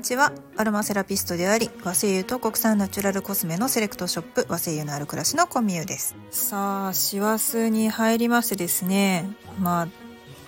[0.00, 0.32] にちは。
[0.56, 6.16] アロマセラピストであり和製油と国産ナチュラルコスメのセレクトショップ和製油のある暮らしのコミューです。
[6.30, 9.28] さあ師走に入りましてですね。
[9.58, 9.82] ま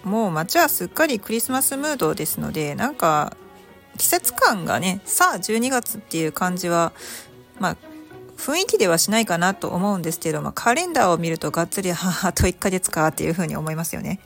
[0.04, 3.36] あもう街はすっかりクリスマスムードですのでなんか
[3.98, 6.94] 季節感がねさあ12月っていう感じは
[7.60, 7.76] まあ
[8.38, 14.18] 雰囲気ではしないかなと思うんですけど、まあ、カレンダーを見るとがっつりはあと1ヶ月かっていうふうに思いますよね。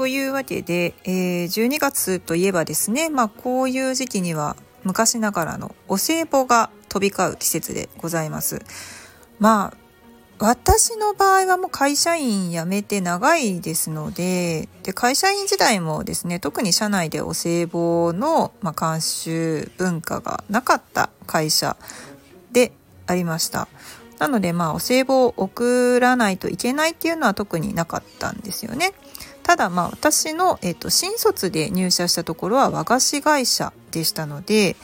[0.00, 8.62] というわけで、えー、12月といえばですね、まあ、こういう時期には昔ながらのお歳暮が飛び交う季節でございます。
[9.38, 9.76] まあ
[10.38, 21.76] 私の場合はもう会社員辞めて長いですのでで会社員時代もですね特に社内でお歳暮の、まあ、慣習文化がなかった会社
[22.52, 22.72] で
[23.06, 23.68] ありました
[24.18, 28.94] なのでまあお歳暮を送らないといけないっていうのは特になかったんですよね
[29.42, 34.76] ただまあ私の、えーと、新卒で入社したところは和菓子会社でしたので、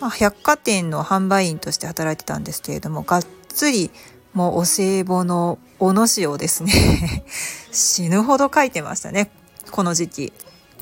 [0.00, 3.90] まあ、百貨店の販売員として働いてたんですけれどもがっつり
[4.34, 7.24] もうお歳暮のおのしをですね
[7.70, 9.30] 死ぬほど書いてましたね
[9.70, 10.32] この時期。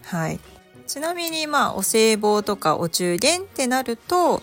[0.04, 0.40] はい。
[0.86, 4.42] ちなみにまあお歳暮とかお中元ってなると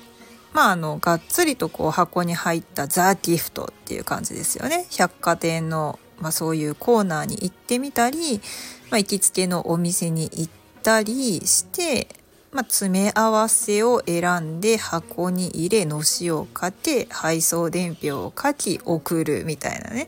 [0.54, 4.88] まああのがっつりとこう箱に入ったザ・ギフトっていう感じですよね。
[4.92, 8.42] 百貨店のまあ、そういうコーナーに行ってみたり、
[8.90, 10.50] まあ、行きつけのお店に行っ
[10.84, 12.08] たりして、
[12.52, 20.08] まあ、詰め合わせを選んで箱に入れのしをかけ配送伝票を書き送るみたいなね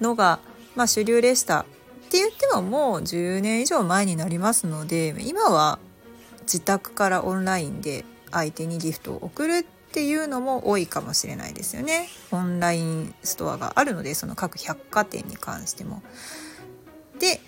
[0.00, 0.40] のが、
[0.74, 1.60] まあ、主流でした。
[1.60, 1.64] っ
[2.16, 5.80] て言ってももう10年以上前になりますので今は
[6.42, 12.08] 自宅からオンラインで相手にギフトを送るっていうのも多いかもしれないですよね。
[12.32, 16.02] オンラインストアがあるのでその各百貨店に関しても。
[17.20, 17.40] で、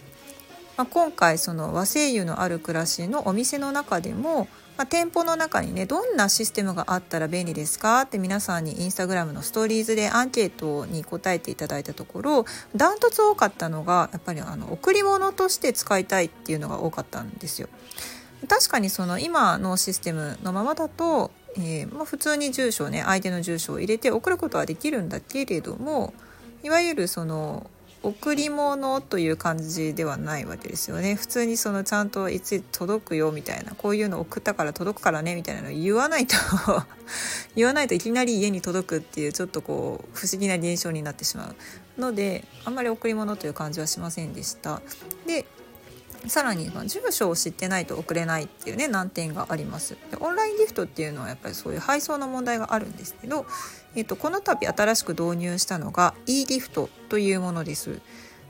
[0.77, 8.03] まあ、今回その和製油のある暮らしのお店の中でも、まあ、店舗の中にねどんなシステムがあったら便利ですか？
[8.03, 12.45] って皆さんにインスタグラムのストーリーズでアンケートに答えていただいたところ
[12.77, 17.69] ダントツ多かったのがやっぱりあの贈り物として使いたいっていうのが多かったんですよ。
[18.47, 26.13] 確かにその今のシステムのままだとえー、まあ、普通に住所ね相手の住所を入れて送ることはできるんだけれども
[26.63, 27.71] いわゆるその
[28.03, 31.17] 贈り物という感じではないわけですよね。
[31.17, 36.37] 普通にそのちゃんといつ届くよみたいなこういうの送ったから届くからねみたいなの言わないと
[37.57, 41.53] 言わないといきなり家に届くっていうちょっとこう不思議な現象になってしま
[41.99, 44.83] うのであんまり贈り物という感じはしませんでした。
[45.27, 45.47] で
[46.29, 49.97] さらに、まあ、住所を知ってないと送れないっていうね難点があります。
[50.11, 53.47] でオンラインギフトっていうのはやっぱりそういう配送の問題があるんですけど、
[53.95, 58.01] えーと、この度新しく導入したのが e ギフトというものです。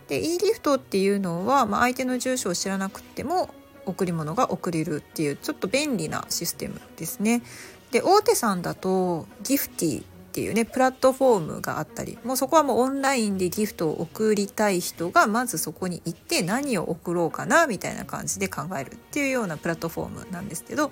[0.09, 3.51] で e ギフトっていうのは、まあ、相手の住所を知らなくても
[3.87, 7.43] 贈り物が送れるっていうちょっと便利なシステムですね。
[7.91, 10.05] で大手さんだとギフティ
[10.37, 20.91] っていうねプラットフォームがあったりもうそこはもうオンラインでギフトを送りたい人がまずそこに行って何を送ろうかなみたいな感じで考えるっていうようなプラットフォームなんですけど、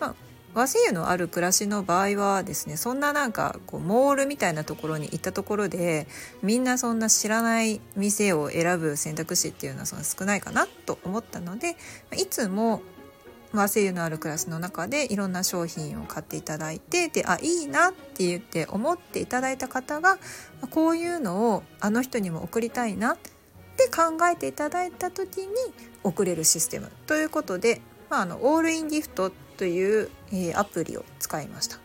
[0.00, 0.14] まあ、
[0.54, 6.06] 和製油のある暮らしの場合はですねそんななんかこうモールみたいなところに行ったところで
[6.42, 11.76] みんなそんな知らない店を選ぶ選択肢っていうのはその少ないかなと思ったので
[12.16, 12.80] いつも
[13.56, 20.18] まあ、声優のあるクラスの中でいろんな商品を買っていただいてであいいなって言って思っていただいた方が
[20.70, 23.16] こういうのをあの人にも送りたいなっ
[23.78, 25.46] て考えていただいた時に
[26.04, 27.80] 送れるシステムということで、
[28.10, 31.78] まあ、あのオールインギフトという、えー、アプリを使いました。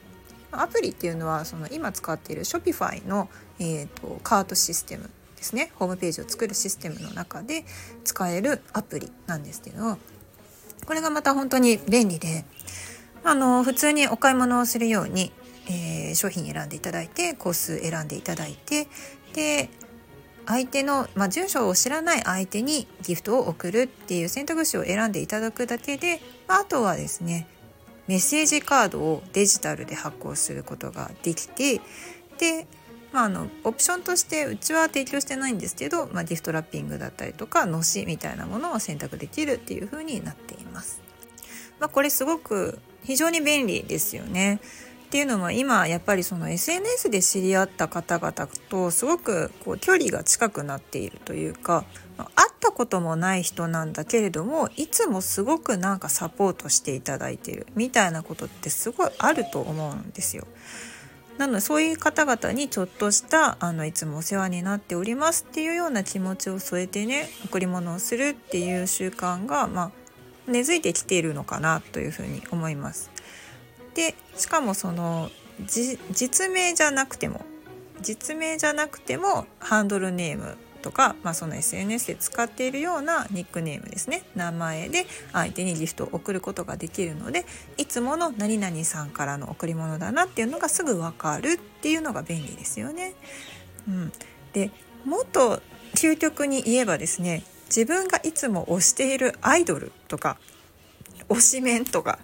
[0.52, 7.66] アプリっていうのはその今使っている Shopify の、えーとカートシステムですねホームページを作るシステムの中で
[8.04, 9.98] 使えるアプリなんですけど
[10.86, 12.46] これがまた本当に便利で
[13.24, 15.32] あの普通にお買い物をするように、
[15.68, 18.88] えー、商品選んでいただいてコース選んでいただいて
[19.34, 19.70] で
[20.46, 27.48] 相手の、まあ、住所を知らない相手にギフトを送るっていう選択肢を選んでいただくだけで、あとはですね
[28.08, 31.80] メッセージカードをデジタルで発行することができて
[32.38, 32.68] で
[33.12, 41.02] まあ、あのオプションとしてうちは提供してないんですけど、まあ、ギフトラッピングだったりとかのしみたいなものを選択できるっていう風になっています。
[41.80, 44.60] まあ、これすごく非常に便利ですよね。
[45.06, 51.84] っていうのは今やっぱりその SNS で知り合った方々とすごくこう距離が近くなっているというか
[52.18, 60.48] 会ったこともない人なんだけれどもいつもすごくなんかサポートしていただいてるみたいなことってすごいあると思うんですよ。
[61.38, 69.92] なのでそういう方々にちょっとしたあのいつもお世話になっておりますっていうような気持ちを添えてね贈り物をするっていう習慣が、まあ、
[70.48, 73.12] 根付いてきているのかなというふうに思います。
[73.94, 75.30] でしかもその
[75.66, 77.46] 実名じゃなくても
[78.02, 87.46] 実名じゃなくてもハンドルネームとか、まあ、その SNS で使っているようなニックネームですね名前で相手にギフトを送ることができるので
[87.78, 93.14] いつもの何々さんからの贈り物だなっていうのがすぐ分かるっていうのが便利ですよね。
[93.88, 94.12] うん、
[94.54, 94.72] で
[95.06, 95.62] もっと
[95.96, 100.38] 究極に言えばですね自分がいつも推しているアイドルとか
[101.30, 102.20] 推しメンとか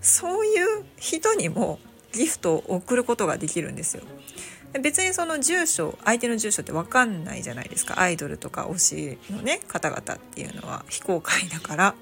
[0.00, 1.80] そういう人にも
[2.12, 4.04] ギフトを送ることができるんですよ。
[4.78, 8.00] 別にその住所相手の住所って分かんないじゃないですか。
[8.00, 11.94] アイドルとか推しのね方々っていうのは非公開だから。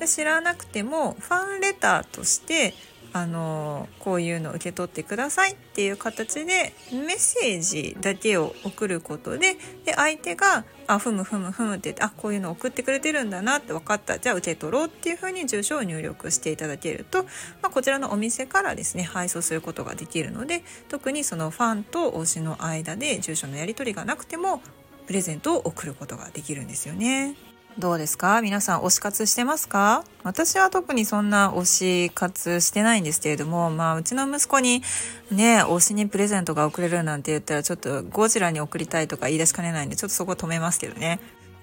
[0.00, 2.74] で知らなくてもファンレターとして
[3.12, 17.30] あのこういうの受け取ってくださいっていう形でメッセージだけを送ることでで相手が「あふむふむふむ」って言って「あこういうの送ってくれてるんだな」って分かったじゃあ受け取ろうっていうふうに住所を入力していただけると、ま
[17.64, 24.62] あ、こちらのお店からですね配送することができるので特にそのファンと推しの間で住所のやり取りがなくても
[25.06, 27.49] プレゼントを送ることができるんですよね。
[27.78, 28.42] どうですか？
[28.42, 30.04] 皆さん推し活してますか？
[30.22, 31.64] 私は特にそんな推
[32.08, 34.82] し活してないんですけれども、まあうちの息子に
[35.30, 41.20] ね、推しにプレゼントが送れるなんて言ったらちょっとゴジラに送りたいとか言い出しかねないんでちょっとそこ止めますけどね。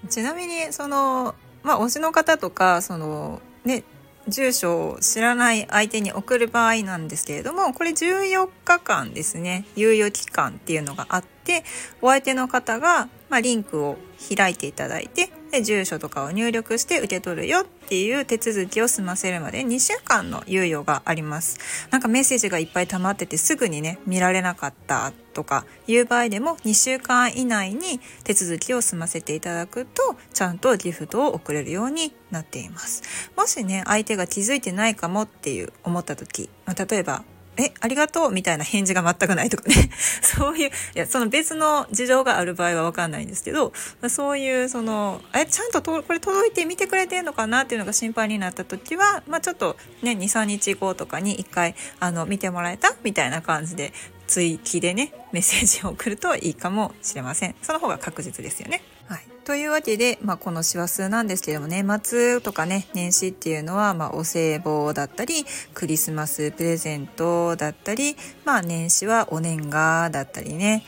[0.08, 3.84] ちなみにその、まあ推しの方とか、そのね、
[4.26, 9.64] 住所を知らない相手に送る場合なんですけれどもこれ14日間ですね。
[9.76, 11.64] 猶予期間っていうのがあって
[12.02, 13.96] お相手の方が、まあ、リンクを
[14.36, 21.58] 開いていただいてで住所とかを入力して受け取るよっていう手続きを済ませるまで2週間の猶予があります。
[21.90, 33.30] なんかメッセージがいっぱい溜まっててすぐにね見られなかったとかいう場合でも2週間以内に手続きを済ませていただくとちゃんとギフトを送れるようになっています。
[33.36, 37.24] もしね相手が気づいてないかもっていう思った時、例えば
[37.58, 39.90] え、ありがとうみたいな返事が全くないとかね。
[40.22, 43.72] そういう、いや、その別の事情がある場合はわかんないんですけど、
[44.08, 53.92] そういう、その、え、ちゃんととこれ届いて見てくれてんのかなっていうのが心配になった時は、まあちょっとね、2、3日後とかに1回、あの、見てもらえたみたいな感じで、
[54.28, 57.56] 追記でね、メッセージを送るといいかもしれません。
[57.62, 58.82] その方が確実ですよね。
[59.48, 68.14] というわけで、まあ、この師走なんですけども年末とかね年始っていうのは、まあ、お歳暮だったりクリスマスプレゼントだったり、
[68.44, 70.84] まあ、年始はお年賀だったりね。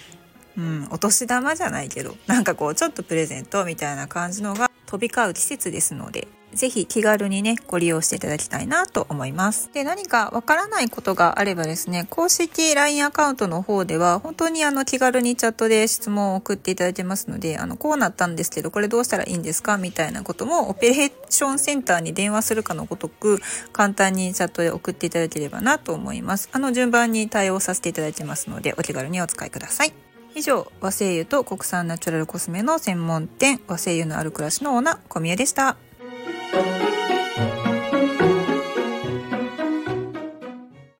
[0.59, 6.29] うん、お年玉じゃないけどなんかこうちょっとプレゼントみたいな感じのが飛び交う季節ですので。
[6.55, 9.71] ぜひ気軽にね、ご利用していただきたいなと思います。
[9.73, 23.41] で、何かわからないことがあればですね、公式 LINE アカウントの方では、本当にあの気軽にチャットで質問を送っていただけますので、あの、こうなったんですけど、これどうしたらいいんですかみたいなことも、オペレーションセンターに電話するかのごとく、
[23.73, 26.49] 簡単にチャットで送っていただければなと思います。
[26.53, 29.93] あの、順番に対応させていただきますので、お気軽にお使いください。
[30.35, 35.77] 以上、和製油と国産ナチュラルコスメの専門店、和製油のある暮らしのオーナー、小宮でした。